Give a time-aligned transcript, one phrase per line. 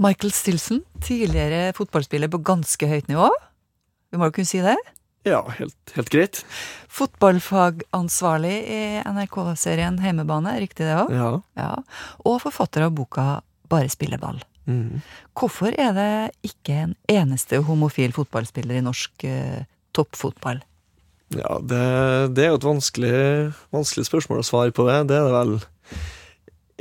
[0.00, 3.28] Michael Stilson, tidligere fotballspiller på ganske høyt nivå.
[4.10, 4.78] Vi må jo kunne si det?
[5.28, 6.40] Ja, helt, helt greit.
[6.88, 11.12] Fotballfagansvarlig i NRK-serien Heimebane, riktig det òg?
[11.12, 11.30] Ja.
[11.60, 11.74] Ja.
[12.24, 13.28] Og forfatter av boka
[13.70, 14.40] Bare spilleball.
[14.66, 14.98] Mm.
[15.38, 16.12] Hvorfor er det
[16.48, 19.60] ikke en eneste homofil fotballspiller i norsk eh,
[19.94, 20.58] toppfotball?
[21.36, 21.84] Ja, det,
[22.34, 23.20] det er jo et vanskelig,
[23.70, 24.96] vanskelig spørsmål å svare på det.
[25.12, 25.54] Det er det vel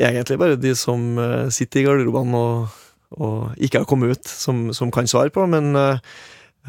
[0.02, 2.80] egentlig bare de som eh, sitter i garderobene og,
[3.18, 5.46] og ikke har kommet ut, som, som kan svare på.
[5.50, 6.02] Men eh,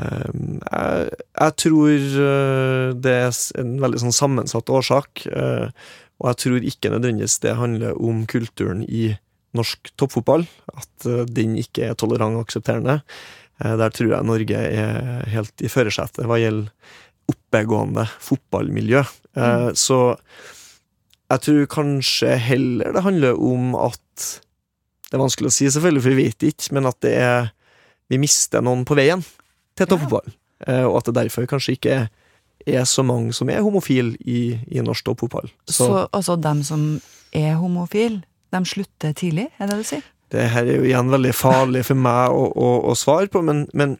[0.00, 1.90] eh, jeg, jeg tror
[2.26, 5.26] eh, det er en veldig sånn sammensatt årsak.
[6.20, 9.10] og jeg tror ikke nødvendigvis det handler om kulturen i
[9.56, 10.46] norsk toppfotball.
[10.72, 13.00] At den ikke er tolerant og aksepterende.
[13.60, 16.70] Der tror jeg Norge er helt i førersetet hva gjelder
[17.28, 19.02] oppegående fotballmiljø.
[19.36, 19.74] Mm.
[19.76, 19.98] Så
[21.30, 24.30] jeg tror kanskje heller det handler om at
[25.10, 27.50] Det er vanskelig å si, selvfølgelig, for vi vet ikke, men at det er
[28.10, 29.20] Vi mister noen på veien
[29.78, 30.32] til toppfotball.
[30.66, 30.88] Ja.
[30.88, 31.98] Og at det derfor kanskje ikke
[32.66, 35.46] er så mange som er homofile i, i norsk toppfotball.
[35.70, 36.82] Så, altså dem som
[37.30, 40.08] er homofile, de slutter tidlig, er det det du sier?
[40.30, 43.64] Det her er jo igjen veldig farlig for meg å, å, å svare på, men,
[43.78, 43.96] men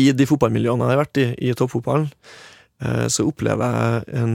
[0.00, 2.08] i de fotballmiljøene jeg har vært i, i toppfotballen,
[2.84, 4.34] eh, så opplever jeg en,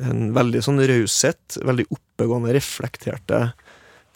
[0.00, 3.46] en veldig sånn raushet, veldig oppegående, reflekterte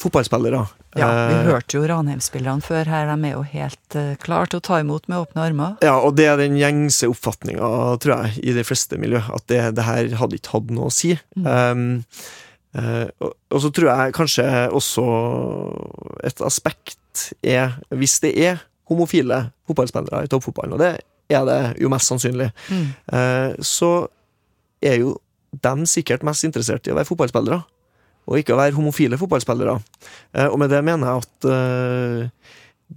[0.01, 0.63] fotballspillere.
[0.99, 4.61] Ja, vi Eh, hørte jo Ranheim-spillerne før her, de er jo helt uh, klare til
[4.61, 5.75] å ta imot med åpne armer.
[5.85, 7.69] Ja, og det er den gjengse oppfatninga,
[8.03, 10.95] tror jeg, i de fleste miljø, at det, det her hadde ikke hatt noe å
[10.95, 11.13] si.
[11.37, 12.03] Um,
[12.79, 15.05] uh, og, og så tror jeg kanskje også
[16.27, 20.95] et aspekt er, hvis det er homofile fotballspillere i toppfotballen, og det
[21.33, 22.91] er det jo mest sannsynlig, Mm.
[23.13, 24.07] uh, så
[24.85, 25.17] er jo
[25.65, 27.63] dem sikkert mest interessert i å være fotballspillere,
[28.27, 29.79] og ikke å være homofile fotballspillere.
[30.35, 32.51] Eh, og med det mener jeg at eh,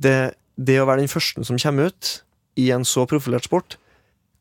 [0.05, 0.17] det,
[0.57, 2.13] det å være den første som kommer ut
[2.59, 3.77] i en så profilert sport,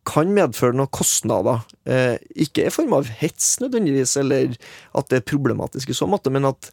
[0.08, 1.60] kan medføre noen kostnader.
[1.84, 4.54] Eh, ikke i form av hets nødvendigvis, eller
[4.96, 6.70] at det er problematisk i så måte, men at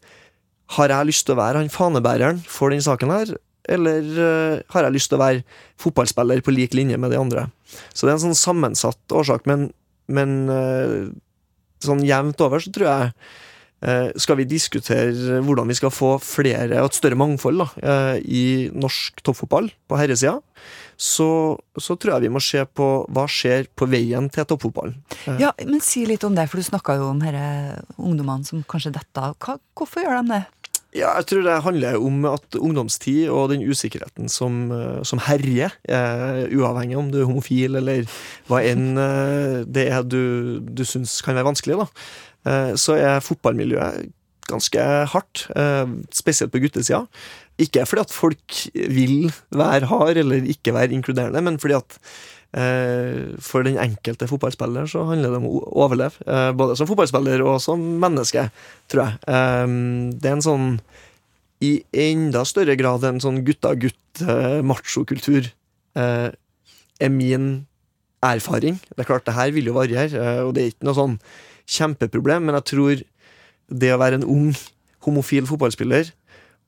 [0.76, 3.36] har jeg lyst til å være han fanebæreren for den saken her,
[3.66, 5.42] eller har jeg lyst til å være
[5.82, 7.48] fotballspiller på lik linje med de andre?
[7.90, 9.68] Så det er en sånn sammensatt årsak, men,
[10.06, 10.36] men
[11.82, 13.10] sånn jevnt over så tror jeg
[14.16, 18.44] skal vi diskutere hvordan vi skal få flere og et større mangfold da, eh, i
[18.72, 20.38] norsk toppfotball på herresida,
[20.96, 21.28] så,
[21.76, 24.96] så tror jeg vi må se på hva skjer på veien til toppfotballen.
[25.26, 28.64] Eh, Ja, men si litt om det, for du snakka jo om disse ungdommene som
[28.64, 29.58] kanskje detter av.
[29.76, 30.44] Hvorfor gjør de det?
[30.96, 35.74] Ja, jeg tror det handler om at ungdomstid og den usikkerheten som, eh, som herjer,
[35.84, 38.06] eh, uavhengig om du er homofil eller
[38.48, 42.35] hva enn eh, det er du, du syns kan være vanskelig, da, eh,
[42.78, 44.12] så er fotballmiljøet
[44.46, 47.06] ganske hardt, eh, spesielt på guttesida.
[47.58, 51.98] Ikke fordi at folk vil være hard eller ikke være inkluderende, men fordi at
[52.56, 56.16] eh, for den enkelte fotballspiller så handler det om å overleve.
[56.26, 58.50] Eh, både som fotballspiller og som menneske,
[58.92, 59.12] tror jeg.
[59.26, 59.66] Eh,
[60.14, 60.68] det er en sånn
[61.64, 65.44] i enda større grad en sånn gutta-gutt-machokultur,
[65.96, 66.30] eh,
[67.00, 67.66] er min
[68.24, 68.76] erfaring.
[68.92, 71.18] Det er klart, det her vil jo variere, eh, og det er ikke noe sånn
[71.66, 73.02] kjempeproblem, men jeg tror
[73.66, 74.50] det å være en ung
[75.06, 76.12] homofil fotballspiller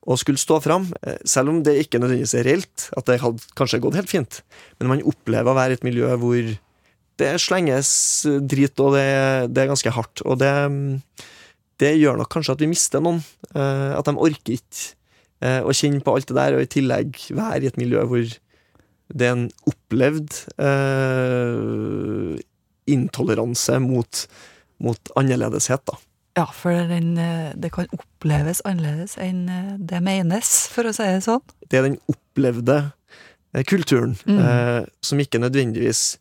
[0.08, 3.44] og skulle stå fram, eh, selv om det ikke nødvendigvis er reelt, at det hadde
[3.58, 4.40] kanskje gått helt fint,
[4.78, 6.52] men man opplever å være i et miljø hvor
[7.18, 7.90] det slenges
[8.46, 9.08] drit, og det,
[9.50, 10.22] det er ganske hardt.
[10.22, 10.52] Og det,
[11.82, 13.18] det gjør nok kanskje at vi mister noen.
[13.54, 14.94] eh, At de orker ikke
[15.42, 18.22] eh, å kjenne på alt det der, og i tillegg være i et miljø hvor
[19.08, 20.30] det er en opplevd
[20.62, 22.38] eh,
[22.94, 24.22] intoleranse mot,
[24.80, 25.96] mot annerledeshet, da.
[26.38, 31.02] Ja, for den, eh, det kan oppleves annerledes enn eh, det menes, for å si
[31.02, 31.42] det sånn.
[31.68, 32.92] Det er den opplevde
[33.54, 34.38] eh, kulturen, Mm.
[34.44, 36.18] eh, som ikke nødvendigvis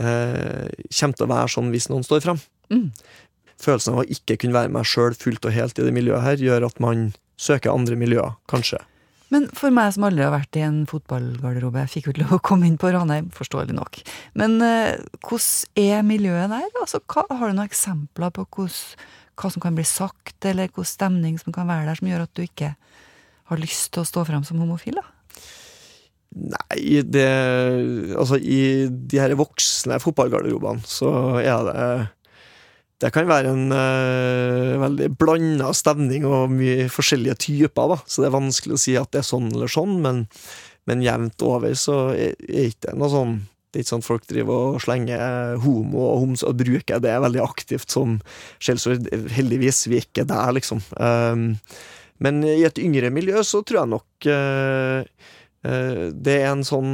[0.00, 2.40] eh, kommer til å være sånn hvis noen står fram.
[2.72, 2.88] Mm.
[3.62, 6.36] Følelsen av å ikke kunne være meg sjøl fullt og helt i det miljøet her,
[6.42, 8.80] gjør at man søker andre miljøer, kanskje.
[9.32, 12.36] Men for meg som aldri har vært i en fotballgarderobe, jeg fikk jo ikke lov
[12.36, 14.02] å komme inn på Ranheim, forståelig nok.
[14.38, 16.68] Men eh, hvordan er miljøet der?
[16.82, 19.08] Altså, hva, har du noen eksempler på hvordan,
[19.40, 22.34] hva som kan bli sagt, eller hvilken stemning som kan være der, som gjør at
[22.36, 22.74] du ikke
[23.50, 25.00] har lyst til å stå fram som homofil?
[25.00, 25.08] da?
[26.32, 27.28] Nei, det
[28.16, 31.10] Altså, i de her voksne fotballgarderobene så
[31.42, 31.86] er det
[33.02, 37.96] Det kan være en uh, veldig blanda stemning og mye forskjellige typer, da.
[38.06, 40.26] Så det er vanskelig å si at det er sånn eller sånn, men,
[40.86, 43.40] men jevnt over så er er ikke noe sånn
[43.72, 47.40] det er ikke sånn folk driver og slenger homo og homse og bruker det veldig
[47.40, 48.18] aktivt som
[48.60, 49.06] skjellsord.
[49.32, 50.82] Heldigvis, vi er ikke der, liksom.
[51.00, 51.54] Um,
[52.20, 54.98] Men i et yngre miljø så tror jeg nok eh,
[55.66, 56.92] eh, det er en sånn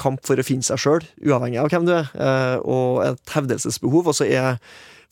[0.00, 4.12] kamp for å finne seg sjøl, uavhengig av hvem du er, og et hevdelsesbehov.
[4.14, 4.62] Og så er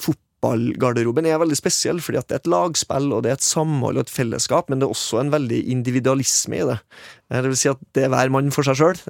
[0.02, 3.96] fotballgarderoben er veldig spesiell, fordi at det er et lagspill, og det er et samhold
[3.96, 6.79] og et fellesskap, men det er også en veldig individualisme i det.
[7.31, 9.00] Eh, Det vil si at det er hver mann for seg sjøl.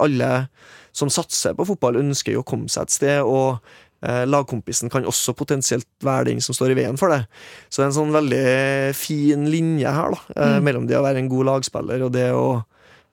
[0.00, 0.48] Alle
[0.92, 3.60] som satser på fotball, ønsker jo å komme seg et sted, og
[4.02, 7.22] eh, lagkompisen kan også potensielt være den som står i veien for det.
[7.70, 10.64] Så det er en sånn veldig fin linje her, da, eh, Mm.
[10.64, 12.64] mellom det å være en god lagspiller og det å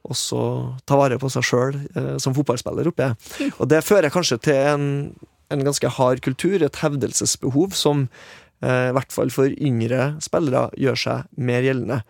[0.10, 3.12] også ta vare på seg sjøl eh, som fotballspiller oppe.
[3.60, 4.86] Og det fører kanskje til en,
[5.50, 8.08] en ganske hard kultur, et hevdelsesbehov, som
[8.64, 12.02] eh, i hvert fall for yngre spillere gjør seg mer gjeldende.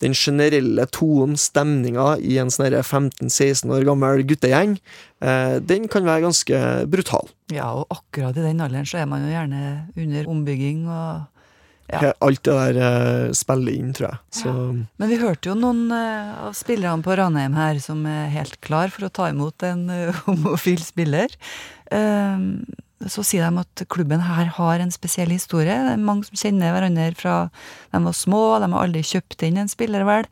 [0.00, 4.78] Den generelle tonen, stemninga i en sånn 15-16 år gammel guttegjeng,
[5.20, 7.28] eh, den kan være ganske brutal.
[7.52, 11.28] Ja, og akkurat i den alderen så er man jo gjerne under ombygging og
[11.90, 12.12] Ja.
[12.22, 14.20] Alt det der uh, spiller inn, tror jeg.
[14.40, 18.60] Så Men vi hørte jo noen uh, av spillerne på Ranheim her som er helt
[18.64, 21.34] klar for å ta imot en uh, homofil spiller.
[21.94, 22.62] Ehm,
[23.10, 25.72] så sier de at klubben her har en spesiell historie.
[25.72, 27.36] Det er mange som kjenner hverandre fra
[27.90, 30.28] de var små, de har aldri kjøpt inn en spiller, vel.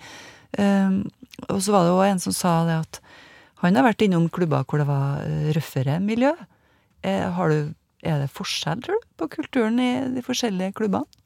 [0.60, 1.02] Ehm,
[1.48, 3.00] og så var det jo en som sa det at
[3.62, 6.30] han har vært innom klubber hvor det var eh, røffere miljø.
[7.06, 7.72] Er, har du,
[8.06, 11.17] er det forskjell, tror du, på kulturen i de forskjellige klubbene?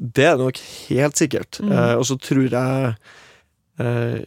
[0.00, 1.60] Det er det nok helt sikkert.
[1.60, 1.72] Mm.
[1.76, 2.92] Eh, og så tror jeg
[3.84, 4.20] eh,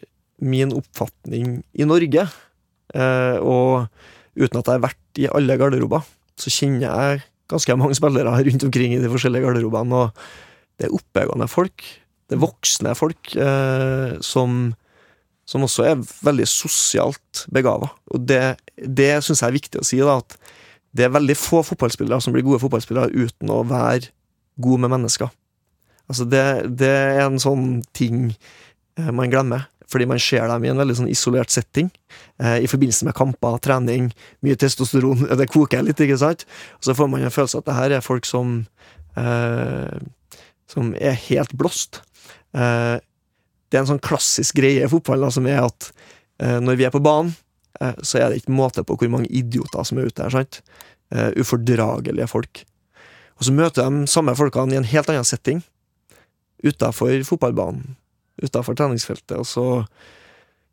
[0.44, 2.28] min oppfatning i Norge,
[2.94, 3.88] eh, og
[4.38, 6.06] uten at jeg har vært i alle garderober,
[6.38, 10.96] så kjenner jeg ganske mange spillere rundt omkring i de forskjellige garderobene, og det er
[10.98, 11.86] oppegående folk.
[12.30, 14.74] Det er voksne folk eh, som,
[15.50, 17.92] som også er veldig sosialt begava.
[18.14, 20.38] Og det, det syns jeg er viktig å si, da, at
[20.94, 24.12] det er veldig få fotballspillere som blir gode fotballspillere uten å være
[24.62, 25.32] gode med mennesker.
[26.12, 26.46] Altså det,
[26.80, 30.98] det er en sånn ting eh, man glemmer, fordi man ser dem i en veldig
[31.00, 31.92] sånn isolert setting.
[32.42, 34.10] Eh, I forbindelse med kamper, trening,
[34.46, 36.48] mye testosteron, det koker litt, ikke sant?
[36.80, 38.60] Og så får man en følelse at det her er folk som
[39.20, 40.04] eh,
[40.74, 42.02] som er helt blåst.
[42.56, 42.98] Eh,
[43.70, 45.90] det er en sånn klassisk greie i fotball som er at
[46.42, 47.34] eh, når vi er på banen,
[47.82, 50.34] eh, så er det ikke måte på hvor mange idioter som er ute her.
[50.34, 50.64] sant?
[51.14, 52.64] Ufordragelige folk.
[53.38, 55.60] Og så møter de samme folkene i en helt annen setting
[56.64, 57.96] utafor fotballbanen,
[58.44, 59.66] utafor treningsfeltet, og så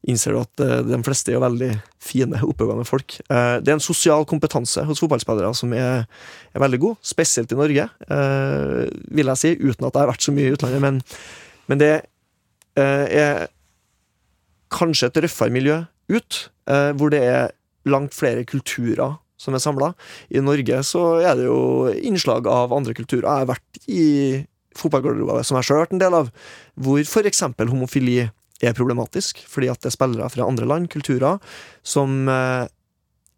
[0.09, 1.71] innser du at eh, de fleste er veldig
[2.03, 3.19] fine, oppegående folk.
[3.27, 6.07] Eh, det er en sosial kompetanse hos fotballspillere som er,
[6.55, 8.83] er veldig god, spesielt i Norge, eh,
[9.13, 11.03] vil jeg si, uten at jeg har vært så mye i utlandet, men,
[11.71, 11.95] men det
[12.81, 13.49] er
[14.73, 15.75] kanskje et røffere miljø
[16.15, 16.37] ut,
[16.97, 17.51] hvor det er
[17.91, 19.91] langt flere kulturer som er samla.
[20.33, 23.27] I Norge så er det jo innslag av andre kulturer.
[23.27, 24.07] Jeg har vært i
[24.81, 26.31] fotballgarderober som jeg sjøl har vært en del av,
[26.81, 28.19] hvor eksempel homofili
[28.61, 31.41] er problematisk, fordi at det er spillere fra andre land, kulturer,
[31.87, 32.67] som eh,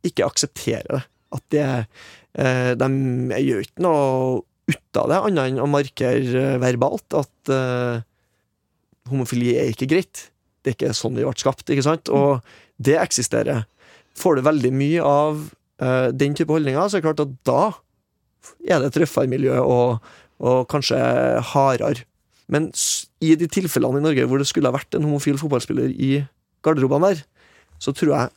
[0.06, 1.02] ikke aksepterer det.
[1.32, 2.88] At det eh, De
[3.40, 8.02] gjør ikke noe ut av det, annet enn å markere eh, verbalt at eh,
[9.10, 10.28] homofili er ikke greit.
[10.62, 12.10] Det er ikke sånn vi ble skapt, ikke sant?
[12.12, 12.42] Og
[12.82, 13.64] det eksisterer.
[14.18, 15.46] Får du veldig mye av
[15.82, 17.62] eh, den type holdninger, så er det klart at da
[18.66, 20.12] er det et røffere miljø, og,
[20.42, 20.98] og kanskje
[21.52, 22.06] hardere.
[22.52, 22.68] Men
[23.22, 26.12] i de tilfellene i Norge hvor det skulle ha vært en homofil fotballspiller i
[26.66, 27.22] garderobene der,
[27.82, 28.32] så tror jeg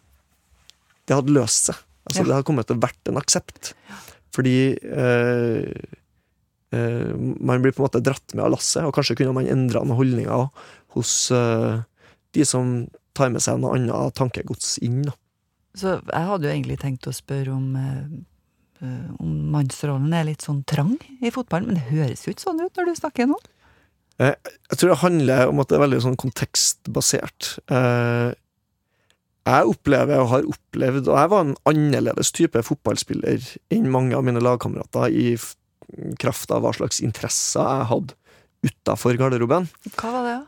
[1.05, 1.81] det hadde løst seg.
[2.05, 2.25] Altså Ja.
[2.27, 3.73] Det hadde kommet til å vært en aksept.
[4.35, 5.65] Fordi eh,
[6.75, 9.83] eh, man blir på en måte dratt med av lasset, og kanskje kunne man endra
[9.83, 10.47] noen holdninger
[10.95, 11.81] hos eh,
[12.35, 15.03] de som tar med seg noe annet tankegods inn.
[15.07, 15.15] Da.
[15.75, 18.01] Så jeg hadde jo egentlig tenkt å spørre om eh,
[18.83, 22.75] om mannsrollen er litt sånn trang i fotballen, men det høres jo ikke sånn ut
[22.75, 23.37] når du snakker nå.
[24.19, 27.49] Jeg tror det handler om at det er veldig sånn kontekstbasert.
[27.67, 28.31] Eh,
[29.45, 33.43] jeg opplever og har opplevd, og jeg var en annerledes type fotballspiller
[33.75, 35.27] enn mange av mine lagkamerater i
[36.17, 38.15] kraft av hva slags interesser jeg hadde
[38.65, 39.67] utafor garderoben.
[39.99, 40.43] Hva var det, da?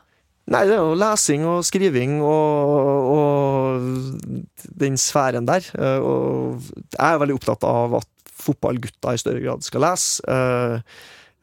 [0.48, 5.66] Nei, det er jo lesing og skriving og, og den sfæren der.
[5.76, 6.64] Eh, Og
[6.96, 8.08] jeg er veldig opptatt av at
[8.48, 10.24] fotballgutter i større grad skal lese.
[10.28, 10.80] eh,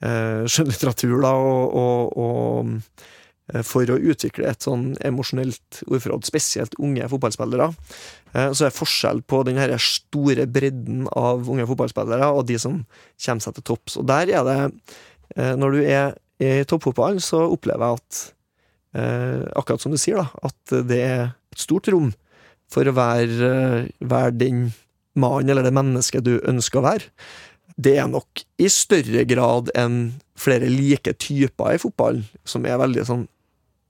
[0.04, 2.73] eh, Skjønnlitteratur, da, og, og, og
[3.52, 7.70] eh, for å utvikle et sånn emosjonelt ordforråd, spesielt unge fotballspillere.
[8.34, 12.80] Så er forskjell på den her store bredden av unge fotballspillere og de som
[13.23, 13.94] kommer seg til topps.
[14.00, 14.56] Og der er det,
[15.61, 20.75] når du er i toppfotballen, så opplever jeg at akkurat som du sier, da, at
[20.90, 22.11] det er et stort rom
[22.75, 23.52] for å være,
[24.02, 24.64] være den
[25.14, 27.11] mannen eller det mennesket du ønsker å være.
[27.76, 33.06] det er nok i større grad enn flere like typer i fotball, som er veldig
[33.09, 33.25] sånn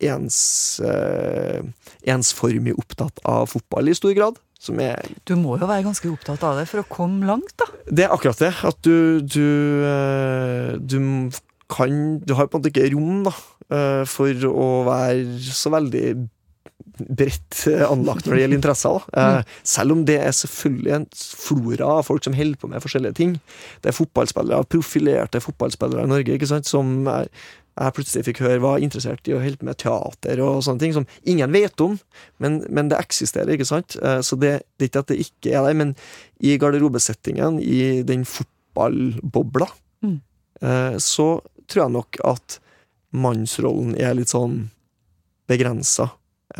[0.04, 1.61] ens, eh,
[2.09, 4.40] ensformig opptatt av fotball i stor grad.
[4.59, 7.66] Som er Du må jo være ganske opptatt av det for å komme langt, da.
[7.85, 8.54] Det er akkurat det.
[8.64, 11.31] At du Du, eh, du
[11.69, 13.35] kan Du har på en måte ikke rom, da,
[13.71, 16.28] eh, for å være så veldig
[16.99, 19.05] bredt eh, anlagt når det gjelder interesser.
[19.19, 23.17] Eh, selv om det er selvfølgelig en flora av folk som holder på med forskjellige
[23.19, 23.37] ting.
[23.83, 27.27] Det er fotballspillere, profilerte fotballspillere i Norge ikke sant, som er,
[27.75, 30.93] jeg plutselig fikk høre var interessert i å holde på med teater og sånne ting,
[30.95, 31.97] som ingen vet om,
[32.39, 33.97] men, men det eksisterer, ikke sant?
[34.03, 35.97] Eh, Så det, det er ikke at det ikke er der, men
[36.39, 39.71] i garderobesettingen, i den fotballbobla,
[40.05, 40.19] Mm.
[41.01, 42.59] så tror jeg nok at
[43.13, 44.71] mannsrollen er litt sånn
[45.49, 46.11] begrensa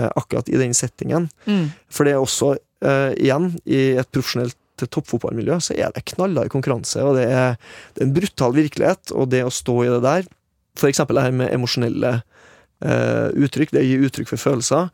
[0.03, 1.29] akkurat i den settingen.
[1.47, 1.73] Mm.
[1.93, 7.03] For det er også, eh, igjen, i et profesjonelt toppfotballmiljø, så er det knallhard konkurranse,
[7.03, 7.59] og det er,
[7.95, 10.31] det er en brutal virkelighet, og det å stå i det der,
[10.79, 12.17] for eksempel det her med emosjonelle
[12.83, 14.91] eh, uttrykk, det gir uttrykk for følelser.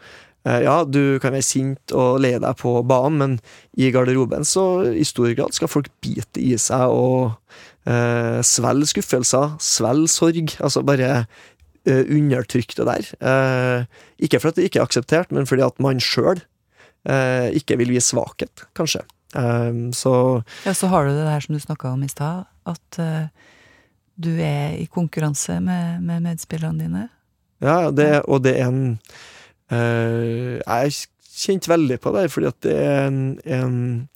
[0.49, 3.37] Eh, ja, du kan være sint og lei deg på banen, men
[3.77, 7.37] i garderoben så i stor grad skal folk bite i seg og
[7.89, 10.57] eh, svelge skuffelser, svelge sorg.
[10.61, 11.25] Altså bare
[11.89, 13.11] eh, undertrykk det der.
[13.21, 13.85] Eh,
[14.27, 16.43] ikke fordi det ikke er akseptert, men fordi at man sjøl
[17.09, 19.05] eh, ikke vil vise svakhet, kanskje.
[19.95, 20.13] Så
[20.67, 22.97] Ja, så har du det der som du snakka om i stad, at
[24.19, 27.05] du er i konkurranse med, med medspillerne dine.
[27.63, 28.99] Ja, det, og det er en
[29.71, 30.91] Jeg har
[31.31, 34.09] kjent veldig på det, fordi at det er en, en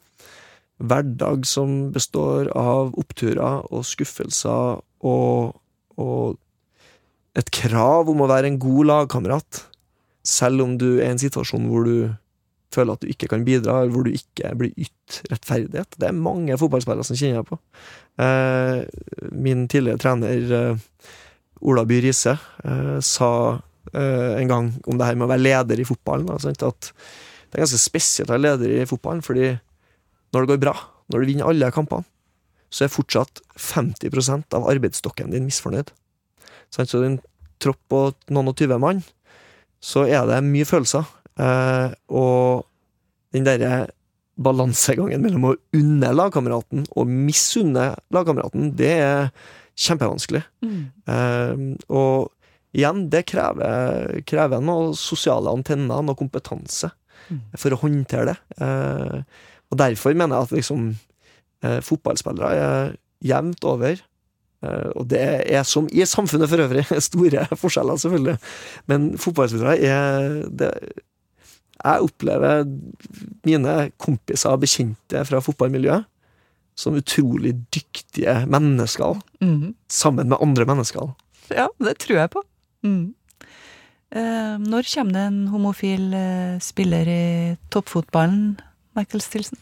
[0.82, 5.54] hverdag som består av oppturer og skuffelser og,
[5.94, 6.40] og
[7.38, 9.64] et krav om å være en god lagkamerat,
[10.24, 11.96] selv om du er i en situasjon hvor du
[12.74, 15.98] føler at du ikke kan bidra, eller hvor du ikke blir ytt rettferdighet.
[16.00, 17.58] Det er mange fotballspillere som kjenner jeg på.
[18.24, 18.80] Eh,
[19.34, 20.88] min tidligere trener eh,
[21.64, 23.30] Ola By Riise eh, sa
[23.94, 27.78] en gang om det her med å være leder i fotballen, at det er ganske
[27.78, 29.52] spesielt å være leder i fotballen, fordi
[30.34, 30.72] når det går bra,
[31.12, 32.08] når du vinner alle kampene,
[32.74, 35.92] så er fortsatt 50% av arbeidsstokken din misfornøyd.
[36.74, 36.90] Sant?
[36.90, 37.20] det er en
[37.62, 38.00] tropp på
[38.34, 39.02] noen og tyve mann,
[39.84, 41.06] så er det mye følelser.
[41.38, 42.64] Eh, og
[43.34, 43.84] den derre
[44.34, 49.28] balansegangen mellom å unne lagkameraten og misunne lagkameraten, det er
[49.78, 50.42] kjempevanskelig.
[50.66, 51.62] Eh,
[51.94, 52.32] og
[52.74, 56.90] igjen, det krever, krever noen sosiale antenner, noe kompetanse,
[57.30, 57.38] Mm.
[57.56, 58.36] for å håndtere det.
[58.60, 59.20] Eh,
[59.70, 60.82] og derfor mener jeg at liksom
[61.86, 62.90] fotballspillere er
[63.24, 64.02] jevnt over
[64.96, 65.20] og det
[65.52, 68.36] er som i samfunnet for øvrig, store forskjeller selvfølgelig,
[68.90, 70.70] men fotballspillere er det,
[71.84, 72.64] Jeg opplever
[73.44, 76.06] mine kompiser og bekjente fra fotballmiljøet
[76.76, 79.74] som utrolig dyktige mennesker, Mhm.
[79.88, 81.12] sammen med andre mennesker.
[81.50, 82.42] Ja, det tror jeg på.
[82.82, 83.14] Mm.
[84.14, 88.58] Eh, når kommer det en homofil eh, spiller i toppfotballen,
[88.96, 89.58] Michael Stilson?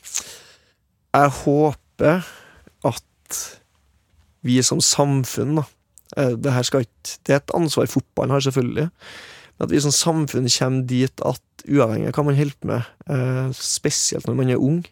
[1.14, 2.22] Jeg håper
[2.84, 3.61] at
[4.46, 5.66] vi som samfunn, da
[6.16, 6.84] eh, det, ikke,
[7.26, 8.88] det er et ansvar fotballen har, selvfølgelig.
[9.56, 12.92] Men at vi som samfunn kommer dit at uavhengig av hva man holder på med,
[13.14, 14.82] eh, spesielt når man er ung,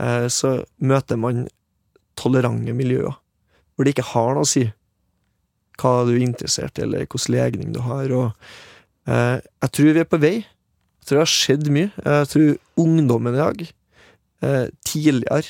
[0.00, 1.46] eh, så møter man
[2.20, 3.16] tolerante miljøer
[3.74, 4.66] hvor det ikke har noe å si
[5.80, 8.10] hva du er interessert i, eller hvilken legning du har.
[8.12, 8.50] Og,
[9.08, 10.34] jeg tror vi er på vei.
[10.42, 11.88] Jeg tror det har skjedd mye.
[12.04, 12.50] Jeg tror
[12.84, 13.62] ungdommen i dag
[14.84, 15.40] tidligere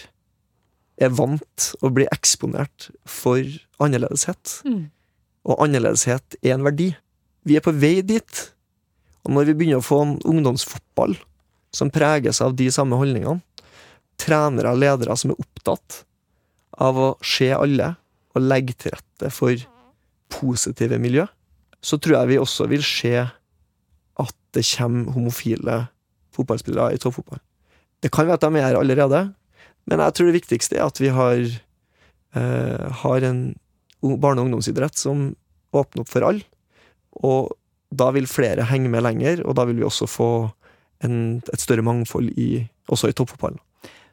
[1.00, 3.40] er vant å bli eksponert for
[3.80, 4.61] annerledeshet.
[4.69, 4.90] Mm.
[5.49, 6.90] Og annerledeshet er en verdi.
[7.49, 8.42] Vi er på vei dit.
[9.25, 11.16] Og når vi begynner å få en ungdomsfotball
[11.76, 13.40] som preges av de samme holdningene,
[14.21, 16.02] trenere og ledere som er opptatt
[16.80, 17.95] av å se alle
[18.37, 19.57] og legge til rette for
[20.30, 21.25] positive miljø,
[21.80, 25.78] så tror jeg vi også vil se at det kommer homofile
[26.37, 27.40] fotballspillere i toppfotball.
[28.00, 29.23] Det kan være at de er her allerede,
[29.88, 31.40] men jeg tror det viktigste er at vi har,
[32.37, 33.40] eh, har en
[34.00, 35.34] barne- og ungdomsidrett som
[35.72, 36.44] åpner opp for alle.
[37.22, 37.52] Og
[37.90, 40.30] da vil flere henge med lenger, og da vil vi også få
[41.04, 43.58] en, et større mangfold i, også i toppfotballen.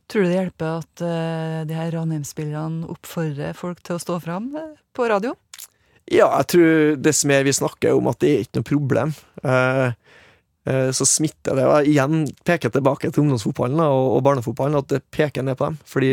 [0.08, 4.54] Tror du det hjelper at uh, de her Ranheim-spillerne oppfordrer folk til å stå fram
[4.56, 5.34] eh, på radio?
[6.08, 9.12] Ja, jeg tror dess mer vi snakker om at det er ikke noe problem,
[9.44, 9.90] eh,
[10.68, 11.66] så smitter det.
[11.66, 15.78] Og igjen peker tilbake til ungdomsfotballen og, og barnefotballen, at det peker ned på dem.
[15.88, 16.12] Fordi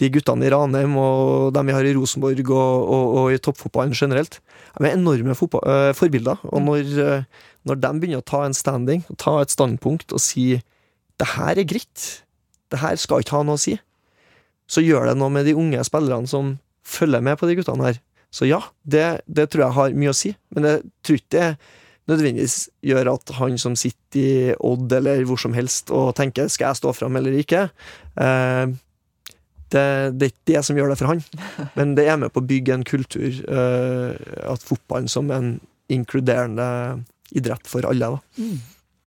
[0.00, 3.96] de guttene i Ranheim og dem vi har i Rosenborg og, og, og i toppfotballen
[3.96, 4.38] generelt,
[4.78, 6.40] de er enorme eh, forbilder.
[6.48, 10.54] Og når, eh, når de begynner å ta en standing, ta et standpunkt og si
[11.20, 12.06] det her er greit,
[12.72, 13.76] det her skal ikke ha noe å si,
[14.70, 16.54] så gjør det noe med de unge spillerne som
[16.86, 18.00] følger med på de guttene her.
[18.32, 21.48] Så ja, det, det tror jeg har mye å si, men jeg tror ikke det
[22.10, 26.70] nødvendigvis gjør at han som sitter i Odd eller hvor som helst og tenker 'skal
[26.70, 27.70] jeg stå fram eller ikke',
[28.20, 28.66] eh,
[29.70, 31.22] det, det er ikke det som gjør det for han.
[31.78, 34.14] Men det er med på å bygge en kultur, eh,
[34.50, 38.16] at fotballen som en inkluderende idrett for alle.
[38.16, 38.18] da.
[38.38, 38.58] Mm.